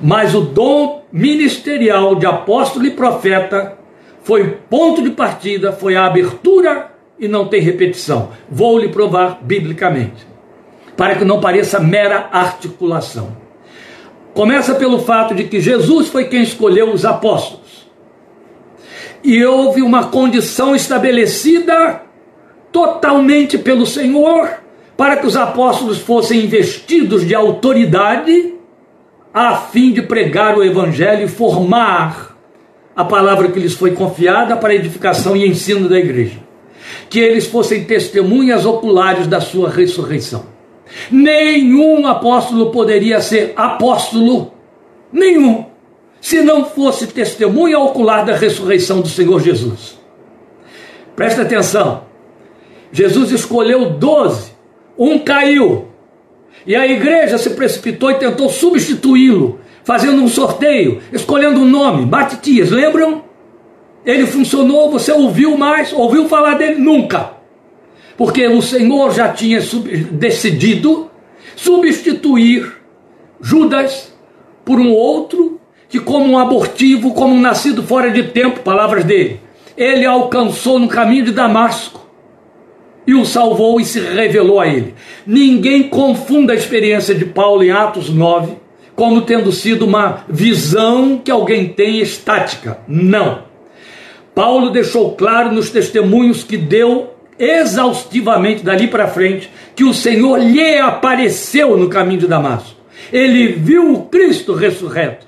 [0.00, 3.78] Mas o dom ministerial de apóstolo e profeta
[4.22, 8.30] foi o ponto de partida, foi a abertura e não tem repetição.
[8.50, 10.26] Vou lhe provar biblicamente,
[10.96, 13.36] para que não pareça mera articulação.
[14.34, 17.86] Começa pelo fato de que Jesus foi quem escolheu os apóstolos.
[19.22, 22.02] E houve uma condição estabelecida
[22.72, 24.62] totalmente pelo Senhor
[24.96, 28.54] para que os apóstolos fossem investidos de autoridade
[29.32, 32.31] a fim de pregar o evangelho e formar
[32.94, 36.38] a palavra que lhes foi confiada para edificação e ensino da igreja.
[37.08, 40.44] Que eles fossem testemunhas oculares da sua ressurreição.
[41.10, 44.52] Nenhum apóstolo poderia ser apóstolo,
[45.10, 45.66] nenhum,
[46.20, 49.98] se não fosse testemunha ocular da ressurreição do Senhor Jesus.
[51.16, 52.04] Presta atenção.
[52.92, 54.52] Jesus escolheu doze,
[54.98, 55.88] um caiu,
[56.66, 62.70] e a igreja se precipitou e tentou substituí-lo fazendo um sorteio, escolhendo um nome, Matitias,
[62.70, 63.24] lembram?
[64.04, 66.76] Ele funcionou, você ouviu mais, ouviu falar dele?
[66.76, 67.32] Nunca.
[68.16, 69.60] Porque o Senhor já tinha
[70.10, 71.10] decidido
[71.56, 72.72] substituir
[73.40, 74.12] Judas
[74.64, 79.40] por um outro que, como um abortivo, como um nascido fora de tempo, palavras dele,
[79.76, 82.00] ele alcançou no caminho de Damasco
[83.06, 84.94] e o salvou e se revelou a ele.
[85.26, 88.61] Ninguém confunda a experiência de Paulo em Atos 9
[88.94, 92.78] como tendo sido uma visão que alguém tem estática.
[92.86, 93.42] Não.
[94.34, 100.78] Paulo deixou claro nos testemunhos que deu exaustivamente dali para frente que o Senhor lhe
[100.78, 102.76] apareceu no caminho de Damasco.
[103.12, 105.26] Ele viu o Cristo ressurreto.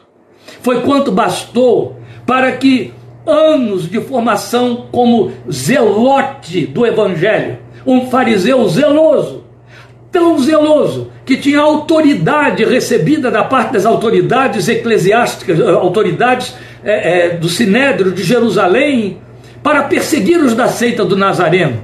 [0.62, 1.96] Foi quanto bastou
[2.26, 2.92] para que
[3.26, 9.43] anos de formação como zelote do evangelho, um fariseu zeloso,
[10.14, 17.28] tão zeloso que tinha autoridade recebida da parte das autoridades eclesiásticas, eh, autoridades é, é,
[17.30, 19.18] do Sinédrio de Jerusalém,
[19.60, 21.82] para perseguir os da seita do Nazareno.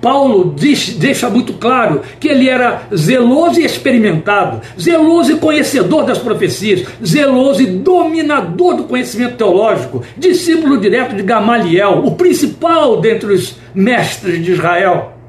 [0.00, 6.18] Paulo diz, deixa muito claro que ele era zeloso e experimentado, zeloso e conhecedor das
[6.18, 13.56] profecias, zeloso e dominador do conhecimento teológico, discípulo direto de Gamaliel, o principal dentre os
[13.74, 15.19] mestres de Israel.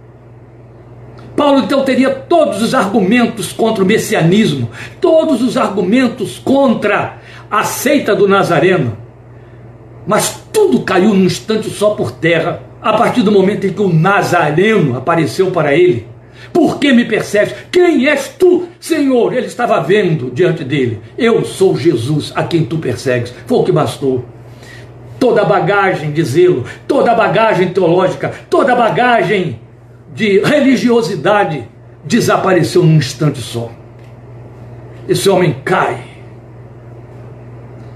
[1.41, 4.69] Paulo então teria todos os argumentos contra o messianismo,
[5.01, 7.17] todos os argumentos contra
[7.49, 8.95] a seita do Nazareno.
[10.05, 13.91] Mas tudo caiu num instante só por terra, a partir do momento em que o
[13.91, 16.05] Nazareno apareceu para ele.
[16.53, 17.55] Por que me percebes?
[17.71, 19.33] Quem és tu, Senhor?
[19.33, 21.01] Ele estava vendo diante dele.
[21.17, 23.33] Eu sou Jesus a quem tu persegues.
[23.47, 24.23] Foi o que bastou.
[25.19, 29.59] Toda a bagagem de zelo, toda a bagagem teológica, toda a bagagem
[30.13, 31.67] de religiosidade
[32.03, 33.71] desapareceu num instante só.
[35.07, 36.03] Esse homem cai.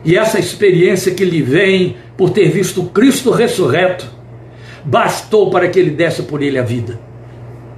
[0.04, 4.06] E essa experiência que lhe vem por ter visto Cristo ressurreto
[4.84, 7.00] bastou para que ele desse por ele a vida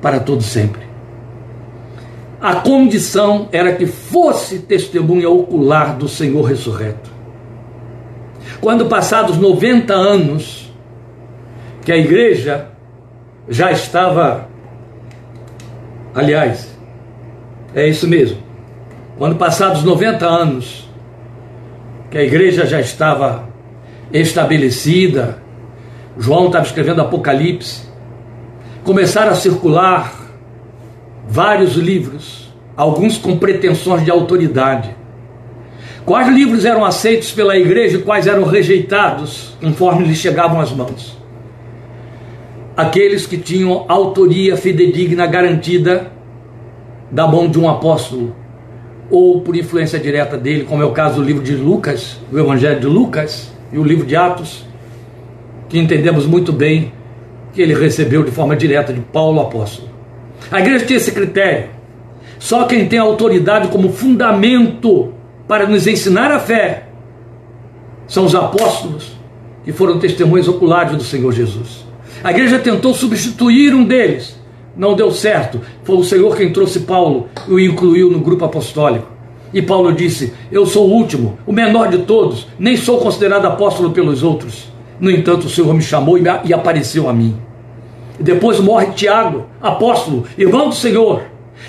[0.01, 0.81] para todo sempre.
[2.39, 7.09] A condição era que fosse testemunha ocular do Senhor ressurreto.
[8.61, 10.71] Quando passados 90 anos
[11.83, 12.76] que a igreja
[13.47, 14.47] já estava.
[16.13, 16.75] Aliás,
[17.73, 18.37] é isso mesmo.
[19.17, 20.89] Quando passados 90 anos,
[22.09, 23.47] que a igreja já estava
[24.11, 25.41] estabelecida,
[26.17, 27.87] João estava escrevendo Apocalipse,
[28.83, 30.13] começaram a circular
[31.27, 34.95] vários livros, alguns com pretensões de autoridade.
[36.05, 41.17] Quais livros eram aceitos pela igreja e quais eram rejeitados conforme lhes chegavam às mãos?
[42.77, 46.11] Aqueles que tinham autoria fidedigna garantida
[47.09, 48.35] da mão de um apóstolo,
[49.09, 52.79] ou por influência direta dele, como é o caso do livro de Lucas, o Evangelho
[52.79, 54.63] de Lucas e o livro de Atos,
[55.67, 56.93] que entendemos muito bem
[57.51, 59.89] que ele recebeu de forma direta de Paulo apóstolo.
[60.51, 61.69] A igreja tinha esse critério.
[62.37, 65.13] Só quem tem autoridade como fundamento
[65.47, 66.83] para nos ensinar a fé
[68.07, 69.17] são os apóstolos
[69.63, 71.86] que foram testemunhas oculares do Senhor Jesus.
[72.23, 74.37] A igreja tentou substituir um deles,
[74.75, 75.61] não deu certo.
[75.83, 79.07] Foi o Senhor quem trouxe Paulo e o incluiu no grupo apostólico.
[79.53, 83.91] E Paulo disse: Eu sou o último, o menor de todos, nem sou considerado apóstolo
[83.91, 84.67] pelos outros.
[84.99, 87.37] No entanto, o Senhor me chamou e apareceu a mim.
[88.19, 91.21] Depois morre Tiago, apóstolo, irmão do Senhor,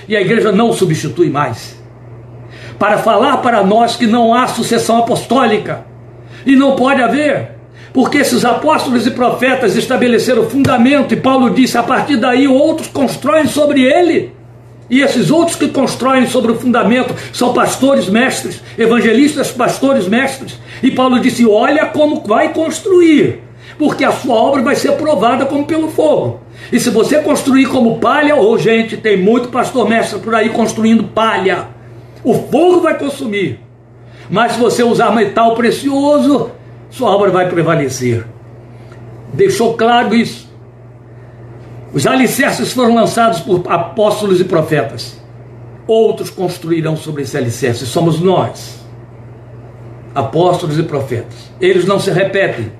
[0.08, 1.78] e a igreja não o substitui mais.
[2.78, 5.84] Para falar para nós que não há sucessão apostólica,
[6.46, 7.57] e não pode haver,
[7.92, 12.88] porque esses apóstolos e profetas estabeleceram o fundamento, e Paulo disse: a partir daí outros
[12.88, 14.36] constroem sobre ele.
[14.90, 20.58] E esses outros que constroem sobre o fundamento são pastores mestres, evangelistas, pastores mestres.
[20.82, 23.42] E Paulo disse: olha como vai construir,
[23.78, 26.40] porque a sua obra vai ser provada como pelo fogo.
[26.72, 30.50] E se você construir como palha, ou oh, gente, tem muito pastor mestre por aí
[30.50, 31.68] construindo palha,
[32.24, 33.60] o fogo vai consumir.
[34.30, 36.50] Mas se você usar metal precioso,
[36.90, 38.24] sua obra vai prevalecer.
[39.32, 40.48] Deixou claro isso.
[41.92, 45.18] Os alicerces foram lançados por apóstolos e profetas.
[45.86, 47.86] Outros construirão sobre esse alicerce.
[47.86, 48.84] Somos nós,
[50.14, 51.50] apóstolos e profetas.
[51.60, 52.72] Eles não se repetem.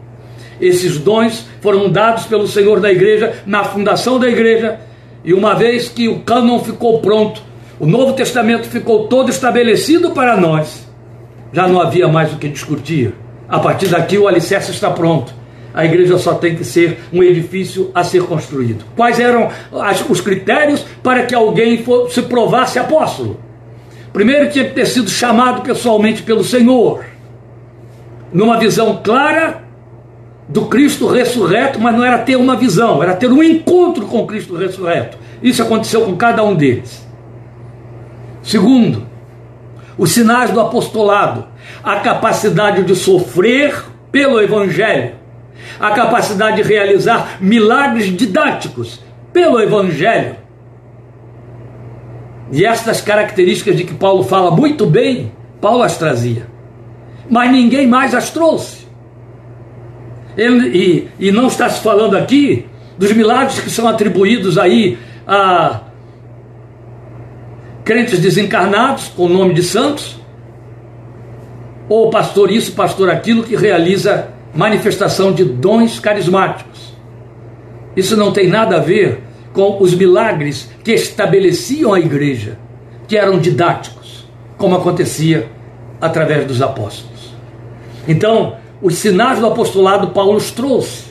[0.61, 4.81] Esses dons foram dados pelo Senhor da igreja na fundação da igreja.
[5.25, 7.43] E uma vez que o cânon ficou pronto,
[7.79, 10.87] o Novo Testamento ficou todo estabelecido para nós,
[11.53, 13.15] já não havia mais o que discutir
[13.49, 15.33] a partir daqui o alicerce está pronto.
[15.73, 18.85] A igreja só tem que ser um edifício a ser construído.
[18.97, 19.49] Quais eram
[20.09, 23.41] os critérios para que alguém se provasse apóstolo?
[24.13, 27.05] Primeiro, tinha que ter sido chamado pessoalmente pelo Senhor,
[28.33, 29.63] numa visão clara
[30.49, 34.57] do Cristo ressurreto, mas não era ter uma visão, era ter um encontro com Cristo
[34.57, 35.19] ressurreto.
[35.43, 37.07] Isso aconteceu com cada um deles.
[38.43, 39.07] Segundo,
[39.97, 41.47] os sinais do apostolado
[41.83, 43.75] a capacidade de sofrer
[44.11, 45.15] pelo Evangelho,
[45.79, 50.37] a capacidade de realizar milagres didáticos pelo Evangelho.
[52.51, 56.47] E estas características de que Paulo fala muito bem, Paulo as trazia.
[57.29, 58.89] Mas ninguém mais as trouxe.
[60.37, 62.67] Ele, e, e não está se falando aqui
[62.97, 65.81] dos milagres que são atribuídos aí a
[67.85, 70.19] crentes desencarnados, com o nome de santos,
[71.89, 76.93] ou pastor isso, pastor aquilo, que realiza manifestação de dons carismáticos.
[77.97, 79.23] Isso não tem nada a ver
[79.53, 82.59] com os milagres que estabeleciam a igreja,
[83.07, 85.49] que eram didáticos, como acontecia
[86.01, 87.35] através dos apóstolos.
[88.07, 91.09] Então, os sinais do apostolado Paulo os trouxe,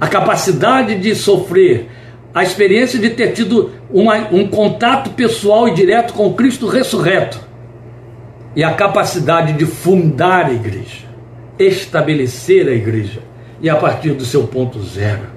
[0.00, 1.88] a capacidade de sofrer,
[2.34, 7.40] a experiência de ter tido uma, um contato pessoal e direto com Cristo ressurreto,
[8.56, 11.04] e a capacidade de fundar a igreja,
[11.58, 13.20] estabelecer a igreja,
[13.60, 15.36] e a partir do seu ponto zero.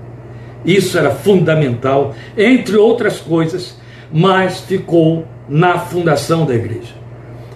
[0.66, 3.78] Isso era fundamental, entre outras coisas,
[4.12, 6.94] mas ficou na fundação da igreja.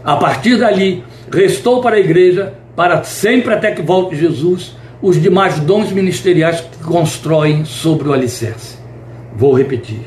[0.03, 5.59] A partir dali, restou para a igreja, para sempre até que volte Jesus, os demais
[5.59, 8.78] dons ministeriais que constroem sobre o alicerce.
[9.36, 10.01] Vou repetir: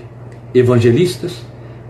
[0.55, 1.33] evangelistas,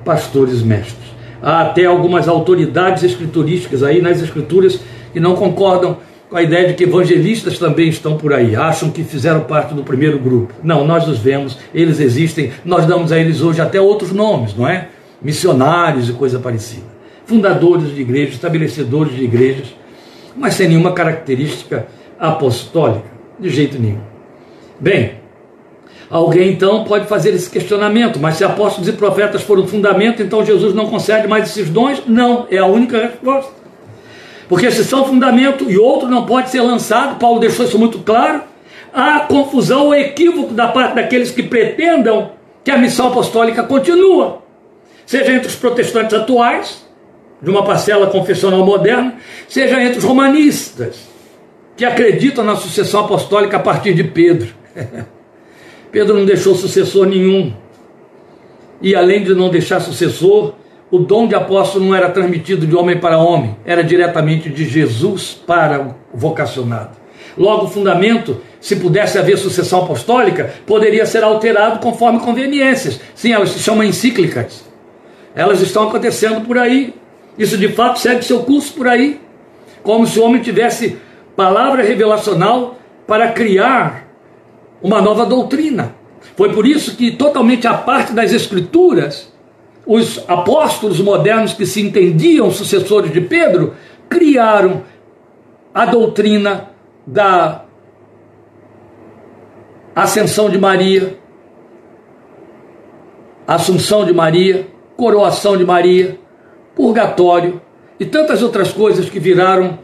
[0.04, 1.15] pastores, mestres.
[1.42, 4.80] Há até algumas autoridades escriturísticas aí nas escrituras
[5.12, 9.04] que não concordam com a ideia de que evangelistas também estão por aí, acham que
[9.04, 10.52] fizeram parte do primeiro grupo.
[10.62, 14.66] Não, nós os vemos, eles existem, nós damos a eles hoje até outros nomes, não
[14.66, 14.88] é?
[15.22, 16.86] Missionários e coisa parecida.
[17.24, 19.74] Fundadores de igrejas, estabelecedores de igrejas,
[20.36, 21.86] mas sem nenhuma característica
[22.18, 23.06] apostólica,
[23.38, 24.00] de jeito nenhum.
[24.80, 25.14] Bem,
[26.10, 30.74] alguém então pode fazer esse questionamento, mas se apóstolos e profetas foram fundamento, então Jesus
[30.74, 32.02] não concede mais esses dons?
[32.06, 33.52] Não, é a única resposta.
[34.48, 38.42] Porque se são fundamento e outro não pode ser lançado, Paulo deixou isso muito claro.
[38.94, 42.30] Há confusão ou equívoco da parte daqueles que pretendam
[42.62, 44.42] que a missão apostólica continua,
[45.04, 46.84] seja entre os protestantes atuais,
[47.40, 49.14] de uma parcela confessional moderna,
[49.48, 50.96] seja entre os romanistas,
[51.76, 54.48] que acreditam na sucessão apostólica a partir de Pedro.
[55.96, 57.54] Pedro não deixou sucessor nenhum.
[58.82, 60.52] E além de não deixar sucessor,
[60.90, 65.32] o dom de apóstolo não era transmitido de homem para homem, era diretamente de Jesus
[65.46, 66.90] para o vocacionado.
[67.34, 73.00] Logo, o fundamento, se pudesse haver sucessão apostólica, poderia ser alterado conforme conveniências.
[73.14, 74.66] Sim, elas se chamam encíclicas.
[75.34, 76.92] Elas estão acontecendo por aí.
[77.38, 79.18] Isso de fato segue seu curso por aí.
[79.82, 80.98] Como se o homem tivesse
[81.34, 84.05] palavra revelacional para criar
[84.86, 85.96] uma nova doutrina.
[86.36, 89.32] Foi por isso que, totalmente à parte das Escrituras,
[89.84, 93.74] os apóstolos modernos que se entendiam sucessores de Pedro
[94.08, 94.84] criaram
[95.74, 96.70] a doutrina
[97.04, 97.64] da
[99.94, 101.18] ascensão de Maria,
[103.46, 106.18] assunção de Maria, coroação de Maria,
[106.76, 107.60] purgatório
[107.98, 109.78] e tantas outras coisas que viraram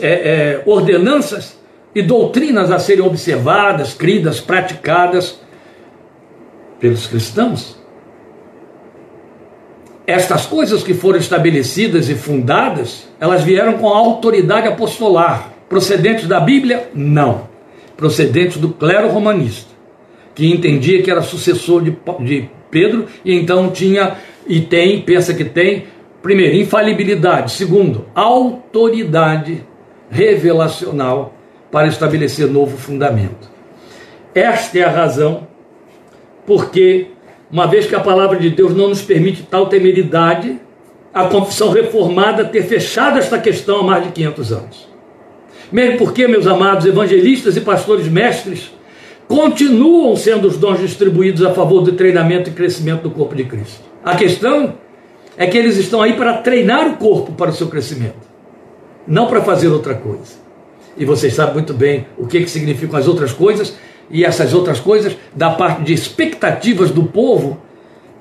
[0.00, 1.61] é, é, ordenanças
[1.94, 5.40] e doutrinas a serem observadas, cridas, praticadas
[6.80, 7.80] pelos cristãos.
[10.06, 15.52] Estas coisas que foram estabelecidas e fundadas, elas vieram com a autoridade apostolar.
[15.68, 16.90] Procedentes da Bíblia?
[16.92, 17.48] Não.
[17.96, 19.70] Procedentes do clero romanista,
[20.34, 24.16] que entendia que era sucessor de, de Pedro e então tinha
[24.46, 25.84] e tem, pensa que tem,
[26.20, 29.64] primeiro, infalibilidade, segundo, autoridade
[30.10, 31.34] revelacional
[31.72, 33.50] para estabelecer novo fundamento.
[34.34, 35.48] Esta é a razão
[36.46, 37.08] porque
[37.50, 40.60] uma vez que a palavra de Deus não nos permite tal temeridade,
[41.12, 44.88] a confissão reformada ter fechado esta questão há mais de 500 anos.
[45.70, 48.70] Mesmo porque, meus amados evangelistas e pastores mestres,
[49.26, 53.82] continuam sendo os dons distribuídos a favor do treinamento e crescimento do corpo de Cristo.
[54.04, 54.74] A questão
[55.36, 58.28] é que eles estão aí para treinar o corpo para o seu crescimento,
[59.06, 60.41] não para fazer outra coisa.
[60.96, 63.74] E vocês sabem muito bem o que, que significam as outras coisas,
[64.10, 67.58] e essas outras coisas da parte de expectativas do povo,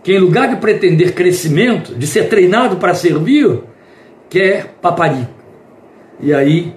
[0.04, 3.60] que em lugar de pretender crescimento, de ser treinado para servir,
[4.30, 5.30] quer paparico.
[6.20, 6.74] E aí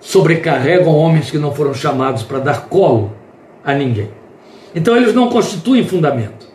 [0.00, 3.12] sobrecarregam homens que não foram chamados para dar colo
[3.64, 4.10] a ninguém.
[4.74, 6.46] Então eles não constituem fundamento.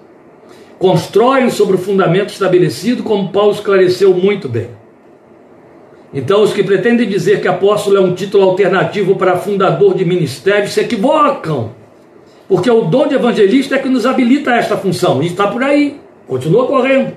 [0.78, 4.70] Constroem sobre o fundamento estabelecido, como Paulo esclareceu muito bem.
[6.14, 10.68] Então, os que pretendem dizer que apóstolo é um título alternativo para fundador de ministério
[10.68, 11.72] se equivocam.
[12.48, 15.24] Porque o dom de evangelista é que nos habilita a esta função.
[15.24, 17.14] E está por aí, continua correndo.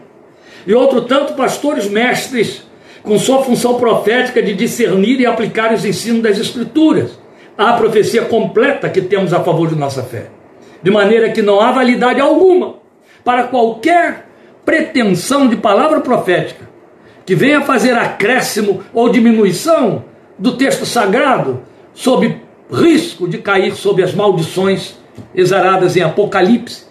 [0.67, 2.67] E outro tanto, pastores mestres,
[3.03, 7.19] com sua função profética de discernir e aplicar os ensinos das Escrituras,
[7.57, 10.29] a profecia completa que temos a favor de nossa fé.
[10.83, 12.77] De maneira que não há validade alguma
[13.23, 14.27] para qualquer
[14.65, 16.67] pretensão de palavra profética
[17.27, 20.05] que venha fazer acréscimo ou diminuição
[20.39, 21.61] do texto sagrado,
[21.93, 22.41] sob
[22.73, 24.97] risco de cair sob as maldições
[25.35, 26.87] exaradas em Apocalipse.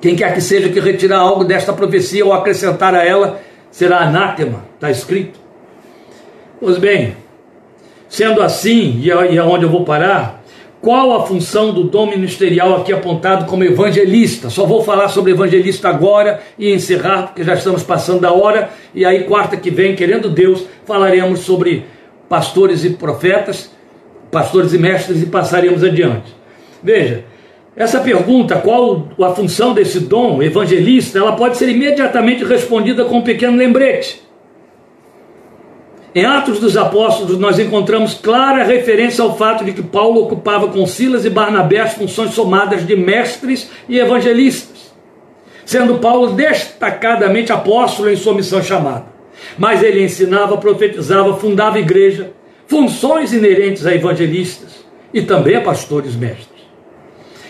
[0.00, 4.64] Quem quer que seja que retirar algo desta profecia ou acrescentar a ela, será anátema,
[4.74, 5.40] está escrito.
[6.60, 7.16] Pois bem,
[8.08, 10.43] sendo assim, e é onde eu vou parar,
[10.84, 14.50] qual a função do dom ministerial aqui apontado como evangelista?
[14.50, 18.68] Só vou falar sobre evangelista agora e encerrar, porque já estamos passando da hora.
[18.94, 21.86] E aí, quarta que vem, querendo Deus, falaremos sobre
[22.28, 23.70] pastores e profetas,
[24.30, 26.36] pastores e mestres e passaremos adiante.
[26.82, 27.24] Veja,
[27.74, 33.22] essa pergunta, qual a função desse dom evangelista, ela pode ser imediatamente respondida com um
[33.22, 34.23] pequeno lembrete.
[36.14, 40.86] Em Atos dos Apóstolos, nós encontramos clara referência ao fato de que Paulo ocupava com
[40.86, 44.94] Silas e Barnabé as funções somadas de mestres e evangelistas,
[45.64, 49.06] sendo Paulo destacadamente apóstolo em sua missão chamada.
[49.58, 52.30] Mas ele ensinava, profetizava, fundava igreja,
[52.68, 56.46] funções inerentes a evangelistas e também a pastores mestres.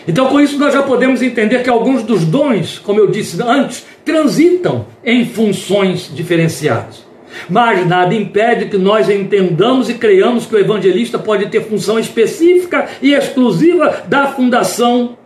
[0.07, 3.85] Então, com isso, nós já podemos entender que alguns dos dons, como eu disse antes,
[4.03, 7.04] transitam em funções diferenciadas.
[7.49, 12.87] Mas nada impede que nós entendamos e creiamos que o evangelista pode ter função específica
[13.01, 15.17] e exclusiva da fundação,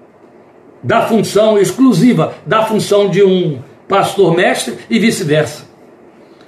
[0.84, 5.64] da função exclusiva da função de um pastor mestre e vice-versa.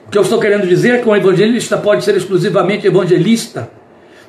[0.07, 3.71] O que eu estou querendo dizer é que um evangelista pode ser exclusivamente evangelista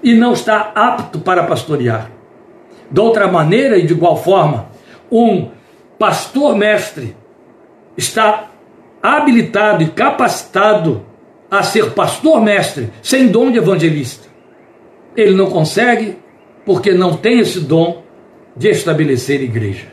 [0.02, 2.10] e não está apto para pastorear.
[2.90, 4.68] De outra maneira e de igual forma,
[5.10, 5.50] um
[5.98, 7.16] pastor mestre
[7.96, 8.48] está
[9.02, 11.04] habilitado e capacitado
[11.52, 14.26] a ser pastor mestre sem dom de evangelista.
[15.14, 16.16] Ele não consegue
[16.64, 18.02] porque não tem esse dom
[18.56, 19.88] de estabelecer igreja.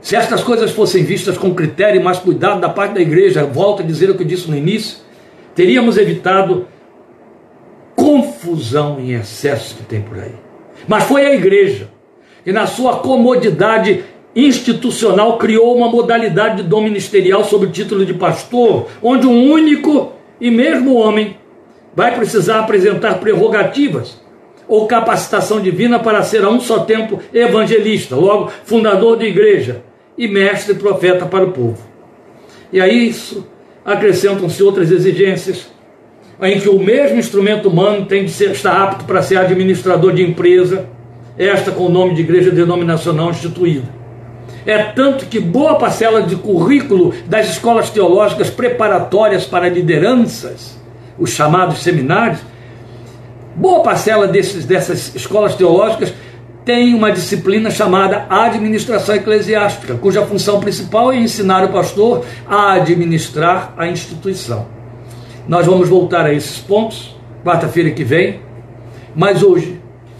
[0.00, 3.82] Se estas coisas fossem vistas com critério e mais cuidado da parte da igreja, volto
[3.82, 4.98] a dizer o que eu disse no início,
[5.54, 6.66] teríamos evitado
[7.94, 10.34] confusão em excesso que tem por aí.
[10.88, 11.90] Mas foi a igreja
[12.42, 14.02] que, na sua comodidade
[14.46, 20.12] institucional, criou uma modalidade de dom ministerial sob o título de pastor, onde um único
[20.40, 21.36] e mesmo homem
[21.94, 24.22] vai precisar apresentar prerrogativas
[24.68, 29.82] ou capacitação divina para ser a um só tempo evangelista, logo fundador de igreja
[30.16, 31.82] e mestre e profeta para o povo.
[32.72, 33.44] E a isso
[33.84, 35.66] acrescentam-se outras exigências
[36.40, 40.22] em que o mesmo instrumento humano tem de ser, estar apto para ser administrador de
[40.22, 40.88] empresa,
[41.36, 43.97] esta com o nome de igreja denominacional instituída.
[44.66, 50.78] É tanto que boa parcela de currículo das escolas teológicas preparatórias para lideranças,
[51.18, 52.40] os chamados seminários,
[53.56, 56.12] boa parcela desses, dessas escolas teológicas
[56.64, 63.72] tem uma disciplina chamada administração eclesiástica, cuja função principal é ensinar o pastor a administrar
[63.74, 64.66] a instituição.
[65.48, 68.40] Nós vamos voltar a esses pontos quarta-feira que vem,
[69.14, 69.77] mas hoje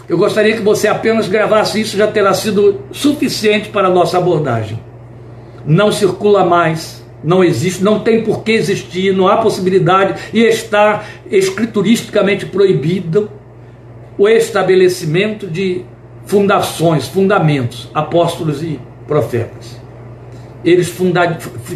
[0.09, 4.79] eu gostaria que você apenas gravasse isso, já terá sido suficiente para a nossa abordagem.
[5.63, 11.03] Não circula mais, não existe, não tem por que existir, não há possibilidade e está
[11.29, 13.29] escrituristicamente proibido
[14.17, 15.85] o estabelecimento de
[16.25, 19.79] fundações, fundamentos, apóstolos e profetas.
[20.65, 20.91] Eles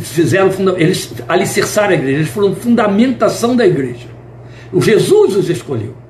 [0.01, 4.07] fizeram, eles alicerçaram a igreja, eles foram fundamentação da igreja.
[4.71, 6.02] O Jesus os escolheu.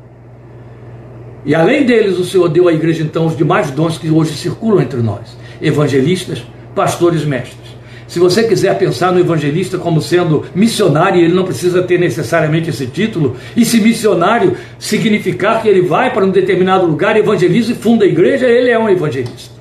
[1.46, 4.82] E além deles, o Senhor deu à igreja então os demais dons que hoje circulam
[4.82, 7.74] entre nós: evangelistas, pastores, mestres.
[8.08, 12.86] Se você quiser pensar no evangelista como sendo missionário, ele não precisa ter necessariamente esse
[12.86, 18.06] título, e se missionário significar que ele vai para um determinado lugar, evangeliza e funda
[18.06, 19.54] a igreja, ele é um evangelista.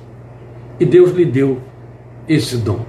[0.79, 1.59] E Deus lhe deu
[2.29, 2.85] esse dom.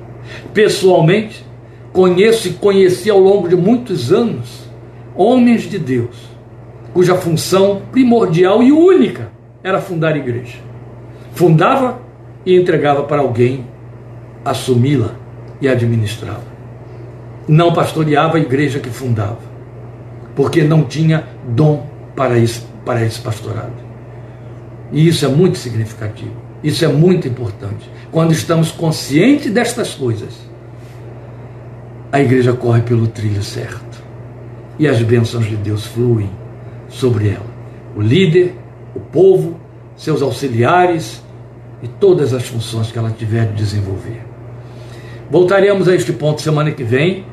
[0.53, 1.45] Pessoalmente,
[1.93, 4.65] conheço e conheci ao longo de muitos anos
[5.17, 6.34] homens de Deus
[6.95, 9.29] cuja função primordial e única
[9.65, 10.59] era fundar igreja.
[11.35, 12.01] Fundava
[12.47, 13.67] e entregava para alguém
[14.45, 15.17] assumi-la
[15.61, 16.55] e administrá-la.
[17.49, 19.41] Não pastoreava a igreja que fundava,
[20.37, 21.85] porque não tinha dom
[22.15, 23.73] para esse, para esse pastorado.
[24.93, 26.33] E isso é muito significativo,
[26.63, 27.91] isso é muito importante.
[28.13, 30.33] Quando estamos conscientes destas coisas,
[32.13, 34.05] a igreja corre pelo trilho certo
[34.79, 36.31] e as bênçãos de Deus fluem
[36.95, 37.47] sobre ela.
[37.97, 38.55] O líder,
[38.95, 39.59] o povo,
[39.97, 41.23] seus auxiliares
[41.83, 44.23] e todas as funções que ela tiver de desenvolver.
[45.31, 47.25] Voltaremos a este ponto semana que vem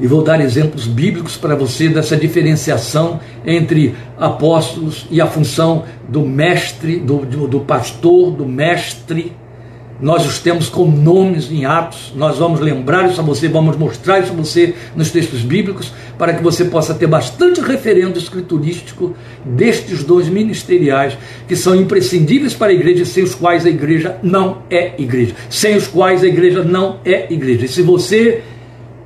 [0.00, 6.22] e vou dar exemplos bíblicos para você dessa diferenciação entre apóstolos e a função do
[6.22, 9.32] mestre, do, do, do pastor, do mestre
[10.00, 14.20] nós os temos com nomes em Atos, nós vamos lembrar isso a você, vamos mostrar
[14.20, 19.14] isso a você nos textos bíblicos, para que você possa ter bastante referendo escriturístico
[19.44, 21.16] destes dois ministeriais
[21.46, 25.76] que são imprescindíveis para a igreja, sem os quais a igreja não é igreja, sem
[25.76, 27.66] os quais a igreja não é igreja.
[27.66, 28.42] E se você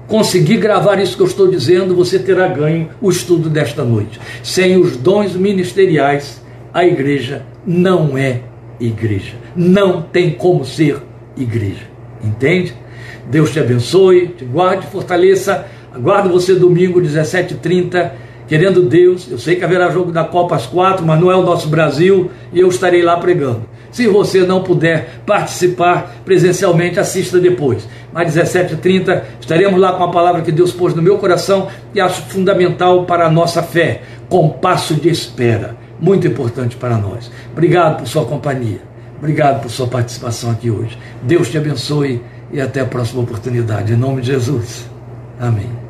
[0.06, 4.18] conseguir gravar isso que eu estou dizendo, você terá ganho o estudo desta noite.
[4.42, 8.40] Sem os dons ministeriais, a igreja não é
[8.80, 9.34] igreja.
[9.54, 11.02] Não tem como ser
[11.36, 11.86] igreja.
[12.22, 12.74] Entende?
[13.30, 15.66] Deus te abençoe, te guarde, fortaleça.
[15.92, 18.10] Aguardo você domingo, 17h30.
[18.48, 21.42] Querendo Deus, eu sei que haverá jogo da Copa às quatro, mas não é o
[21.42, 23.62] nosso Brasil e eu estarei lá pregando.
[23.90, 27.86] Se você não puder participar presencialmente, assista depois.
[28.14, 32.22] Às 17h30 estaremos lá com a palavra que Deus pôs no meu coração e acho
[32.22, 34.00] fundamental para a nossa fé,
[34.30, 35.76] com passo de espera.
[36.00, 37.30] Muito importante para nós.
[37.52, 38.80] Obrigado por sua companhia.
[39.18, 40.96] Obrigado por sua participação aqui hoje.
[41.22, 42.22] Deus te abençoe
[42.52, 43.92] e até a próxima oportunidade.
[43.92, 44.88] Em nome de Jesus.
[45.40, 45.87] Amém.